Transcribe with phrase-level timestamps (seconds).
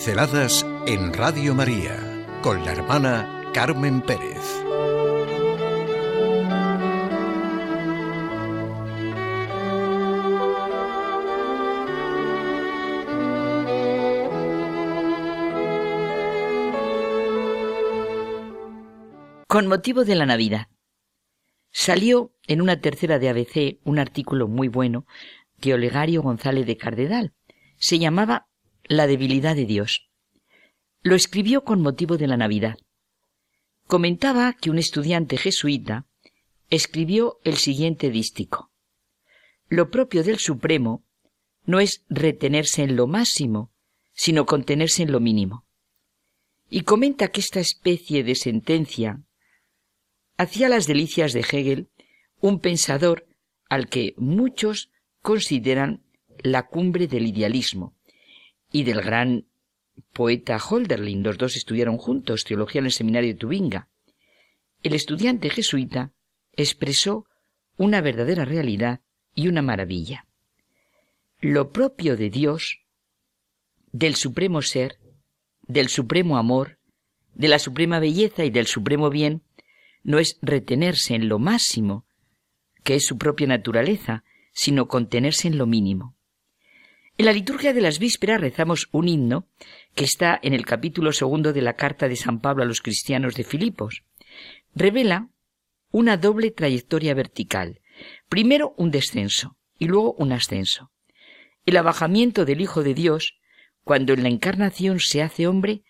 [0.00, 1.94] Pinceladas en Radio María
[2.40, 4.40] con la hermana Carmen Pérez.
[19.46, 20.68] Con motivo de la Navidad.
[21.70, 25.04] Salió en una tercera de ABC un artículo muy bueno
[25.58, 27.34] de Olegario González de Cardedal.
[27.76, 28.49] Se llamaba
[28.92, 30.10] La debilidad de Dios.
[31.02, 32.76] Lo escribió con motivo de la Navidad.
[33.86, 36.08] Comentaba que un estudiante jesuita
[36.70, 38.72] escribió el siguiente dístico.
[39.68, 41.04] Lo propio del Supremo
[41.66, 43.70] no es retenerse en lo máximo,
[44.12, 45.64] sino contenerse en lo mínimo.
[46.68, 49.22] Y comenta que esta especie de sentencia
[50.36, 51.90] hacía las delicias de Hegel,
[52.40, 53.28] un pensador
[53.68, 54.90] al que muchos
[55.22, 56.02] consideran
[56.42, 57.94] la cumbre del idealismo,
[58.72, 59.46] y del gran
[60.12, 61.22] poeta Holderlin.
[61.22, 63.88] Los dos estudiaron juntos teología en el seminario de Tubinga.
[64.82, 66.12] El estudiante jesuita
[66.52, 67.26] expresó
[67.76, 69.00] una verdadera realidad
[69.34, 70.26] y una maravilla.
[71.40, 72.80] Lo propio de Dios,
[73.92, 74.98] del supremo ser,
[75.62, 76.78] del supremo amor,
[77.34, 79.42] de la suprema belleza y del supremo bien,
[80.02, 82.06] no es retenerse en lo máximo,
[82.84, 86.16] que es su propia naturaleza, sino contenerse en lo mínimo.
[87.20, 89.46] En la liturgia de las vísperas rezamos un himno
[89.94, 93.34] que está en el capítulo segundo de la carta de San Pablo a los cristianos
[93.34, 94.04] de Filipos.
[94.74, 95.28] Revela
[95.90, 97.82] una doble trayectoria vertical.
[98.30, 100.92] Primero un descenso y luego un ascenso.
[101.66, 103.34] El abajamiento del Hijo de Dios,
[103.84, 105.82] cuando en la encarnación se hace hombre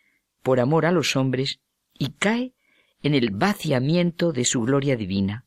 [0.43, 1.61] por amor a los hombres
[1.97, 2.55] y cae
[3.05, 5.47] en el vaciamiento de su gloria divina.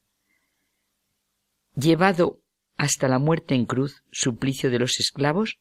[1.75, 2.39] Llevado
[2.77, 5.59] hasta la muerte en cruz, suplicio de los esclavos,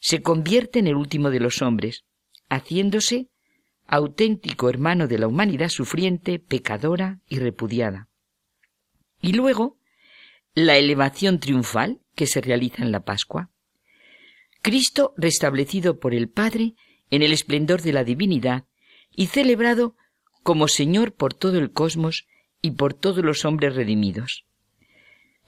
[0.00, 2.04] se convierte en el último de los hombres,
[2.48, 3.28] haciéndose
[3.86, 8.08] auténtico hermano de la humanidad sufriente, pecadora y repudiada.
[9.20, 9.78] Y luego,
[10.54, 13.50] la elevación triunfal que se realiza en la Pascua.
[14.60, 16.74] Cristo restablecido por el Padre
[17.10, 18.64] en el esplendor de la divinidad
[19.14, 19.96] y celebrado
[20.42, 22.26] como Señor por todo el cosmos
[22.60, 24.44] y por todos los hombres redimidos.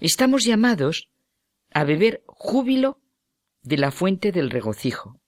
[0.01, 1.11] Estamos llamados
[1.73, 3.00] a beber júbilo
[3.63, 5.21] de la fuente del regocijo.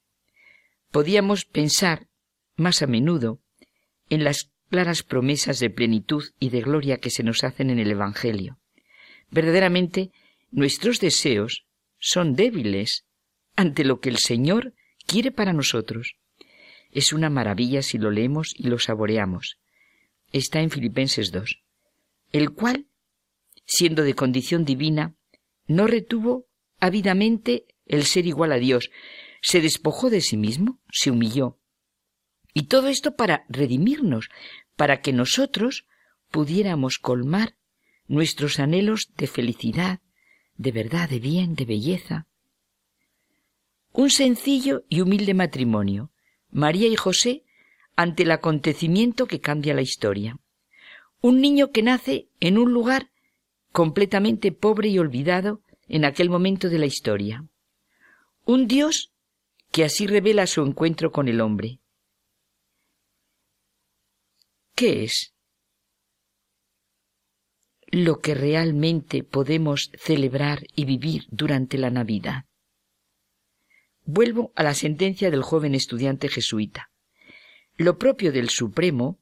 [0.91, 2.09] Podíamos pensar
[2.57, 3.41] más a menudo
[4.09, 7.91] en las claras promesas de plenitud y de gloria que se nos hacen en el
[7.91, 8.59] Evangelio.
[9.31, 10.11] Verdaderamente,
[10.51, 11.67] nuestros deseos
[11.99, 13.05] son débiles
[13.57, 14.75] ante lo que el Señor
[15.07, 16.17] quiere para nosotros.
[16.91, 19.59] Es una maravilla si lo leemos y lo saboreamos.
[20.33, 21.63] Está en Filipenses 2,
[22.33, 22.87] el cual,
[23.65, 25.15] siendo de condición divina,
[25.67, 26.47] no retuvo
[26.81, 28.91] ávidamente el ser igual a Dios,
[29.43, 31.59] se despojó de sí mismo, se humilló.
[32.55, 34.31] Y todo esto para redimirnos,
[34.77, 35.87] para que nosotros
[36.31, 37.55] pudiéramos colmar
[38.09, 40.01] nuestros anhelos de felicidad,
[40.57, 42.27] de verdad, de bien, de belleza.
[43.93, 46.11] Un sencillo y humilde matrimonio,
[46.51, 47.45] María y José,
[47.95, 50.39] ante el acontecimiento que cambia la historia.
[51.21, 53.11] Un niño que nace en un lugar
[53.71, 57.45] completamente pobre y olvidado en aquel momento de la historia.
[58.45, 59.13] Un Dios
[59.71, 61.79] que así revela su encuentro con el hombre.
[64.75, 65.33] ¿Qué es
[67.87, 72.47] lo que realmente podemos celebrar y vivir durante la Navidad?
[74.05, 76.91] Vuelvo a la sentencia del joven estudiante jesuita.
[77.77, 79.21] Lo propio del Supremo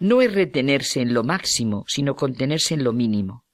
[0.00, 3.44] no es retenerse en lo máximo, sino contenerse en lo mínimo.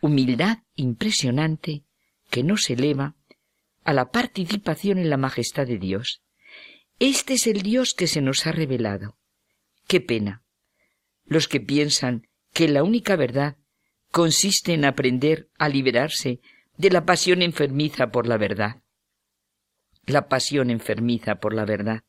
[0.00, 1.84] Humildad impresionante
[2.30, 3.14] que no se eleva
[3.88, 6.22] a la participación en la majestad de Dios.
[6.98, 9.16] Este es el Dios que se nos ha revelado.
[9.86, 10.44] Qué pena.
[11.24, 13.56] Los que piensan que la única verdad
[14.10, 16.42] consiste en aprender a liberarse
[16.76, 18.82] de la pasión enfermiza por la verdad.
[20.04, 22.04] La pasión enfermiza por la verdad.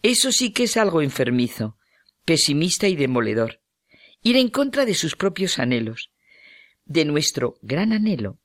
[0.00, 1.76] Eso sí que es algo enfermizo,
[2.24, 3.60] pesimista y demoledor.
[4.22, 6.12] Ir en contra de sus propios anhelos,
[6.86, 8.38] de nuestro gran anhelo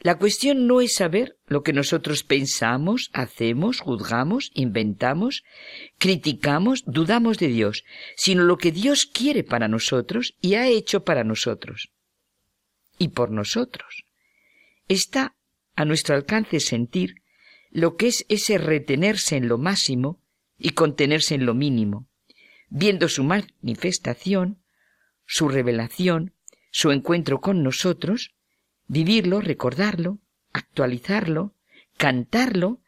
[0.00, 5.42] la cuestión no es saber lo que nosotros pensamos, hacemos, juzgamos, inventamos,
[5.98, 7.84] criticamos, dudamos de Dios,
[8.16, 11.90] sino lo que Dios quiere para nosotros y ha hecho para nosotros.
[12.96, 14.04] Y por nosotros.
[14.86, 15.36] Está
[15.74, 17.16] a nuestro alcance sentir
[17.70, 20.22] lo que es ese retenerse en lo máximo
[20.58, 22.08] y contenerse en lo mínimo,
[22.68, 24.62] viendo su manifestación,
[25.26, 26.34] su revelación,
[26.70, 28.34] su encuentro con nosotros,
[28.88, 30.18] vivirlo, recordarlo,
[30.52, 31.54] actualizarlo,
[31.96, 32.80] cantarlo,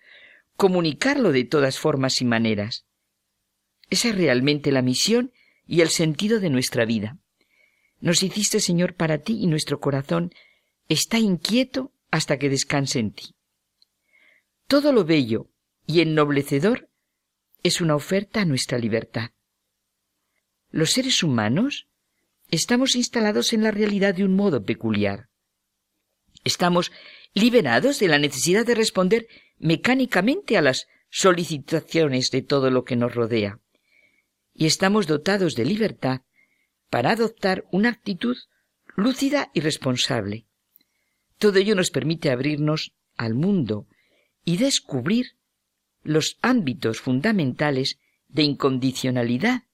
[0.56, 2.86] comunicarlo de todas formas y maneras.
[3.90, 5.32] Esa es realmente la misión
[5.66, 7.18] y el sentido de nuestra vida.
[8.00, 10.32] Nos hiciste, Señor, para ti y nuestro corazón
[10.88, 13.34] está inquieto hasta que descanse en ti.
[14.66, 15.50] Todo lo bello
[15.86, 16.88] y ennoblecedor
[17.62, 19.30] es una oferta a nuestra libertad.
[20.70, 21.88] Los seres humanos
[22.50, 25.29] estamos instalados en la realidad de un modo peculiar.
[26.44, 26.92] Estamos
[27.34, 29.26] liberados de la necesidad de responder
[29.58, 33.58] mecánicamente a las solicitaciones de todo lo que nos rodea.
[34.54, 36.22] Y estamos dotados de libertad
[36.88, 38.36] para adoptar una actitud
[38.96, 40.46] lúcida y responsable.
[41.38, 43.86] Todo ello nos permite abrirnos al mundo
[44.44, 45.36] y descubrir
[46.02, 47.98] los ámbitos fundamentales
[48.28, 49.64] de incondicionalidad,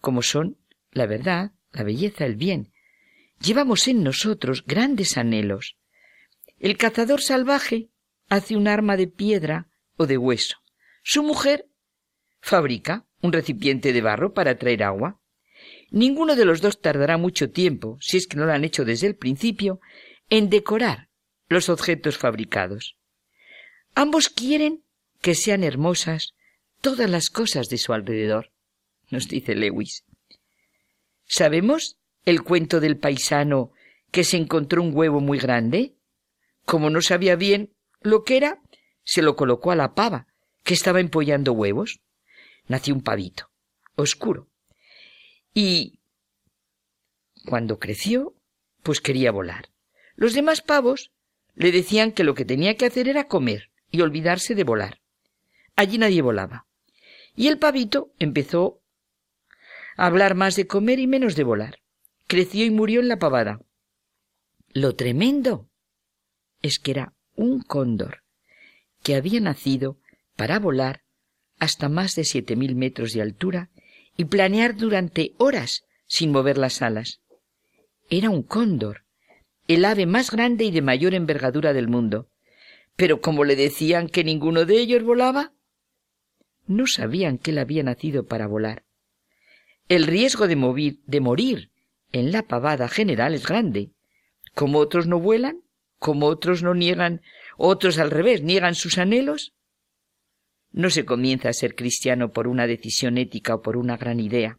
[0.00, 0.58] como son
[0.90, 2.72] la verdad, la belleza, el bien.
[3.40, 5.76] Llevamos en nosotros grandes anhelos.
[6.62, 7.88] El cazador salvaje
[8.28, 9.66] hace un arma de piedra
[9.96, 10.58] o de hueso.
[11.02, 11.66] Su mujer
[12.40, 15.20] fabrica un recipiente de barro para traer agua.
[15.90, 19.08] Ninguno de los dos tardará mucho tiempo, si es que no lo han hecho desde
[19.08, 19.80] el principio,
[20.30, 21.08] en decorar
[21.48, 22.96] los objetos fabricados.
[23.96, 24.84] Ambos quieren
[25.20, 26.32] que sean hermosas
[26.80, 28.52] todas las cosas de su alrededor,
[29.10, 30.04] nos dice Lewis.
[31.24, 33.72] ¿Sabemos el cuento del paisano
[34.12, 35.96] que se encontró un huevo muy grande?
[36.64, 38.60] Como no sabía bien lo que era,
[39.04, 40.26] se lo colocó a la pava,
[40.62, 42.00] que estaba empollando huevos.
[42.66, 43.50] Nació un pavito,
[43.96, 44.48] oscuro.
[45.54, 46.00] Y
[47.44, 48.34] cuando creció,
[48.82, 49.70] pues quería volar.
[50.14, 51.12] Los demás pavos
[51.54, 55.00] le decían que lo que tenía que hacer era comer y olvidarse de volar.
[55.76, 56.66] Allí nadie volaba.
[57.34, 58.80] Y el pavito empezó
[59.96, 61.78] a hablar más de comer y menos de volar.
[62.26, 63.60] Creció y murió en la pavada.
[64.68, 65.68] Lo tremendo
[66.62, 68.22] es que era un cóndor
[69.02, 69.98] que había nacido
[70.36, 71.02] para volar
[71.58, 73.70] hasta más de siete mil metros de altura
[74.16, 77.20] y planear durante horas sin mover las alas.
[78.10, 79.04] Era un cóndor,
[79.68, 82.28] el ave más grande y de mayor envergadura del mundo.
[82.96, 85.52] Pero como le decían que ninguno de ellos volaba,
[86.66, 88.84] no sabían que él había nacido para volar.
[89.88, 91.70] El riesgo de, de morir
[92.12, 93.90] en la pavada general es grande.
[94.54, 95.62] Como otros no vuelan,
[96.02, 97.22] como otros no niegan,
[97.56, 99.54] otros al revés, niegan sus anhelos.
[100.72, 104.58] No se comienza a ser cristiano por una decisión ética o por una gran idea,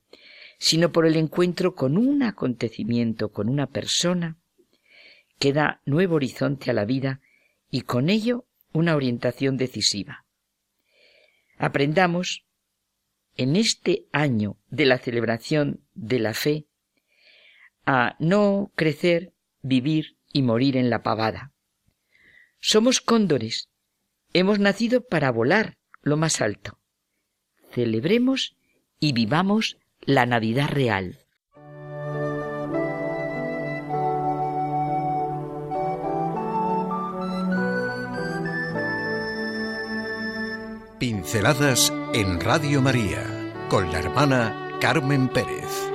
[0.57, 4.37] sino por el encuentro con un acontecimiento, con una persona,
[5.37, 7.19] que da nuevo horizonte a la vida
[7.69, 10.25] y con ello una orientación decisiva.
[11.57, 12.45] Aprendamos
[13.35, 16.67] en este año de la celebración de la fe
[17.85, 21.53] a no crecer, vivir y morir en la pavada.
[22.59, 23.69] Somos cóndores.
[24.33, 26.79] Hemos nacido para volar lo más alto.
[27.71, 28.57] Celebremos
[28.99, 31.19] y vivamos la Navidad real.
[40.99, 43.23] Pinceladas en Radio María
[43.69, 45.92] con la hermana Carmen Pérez.